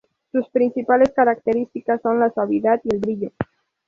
[0.31, 3.29] Sus principales características son la suavidad y el brillo.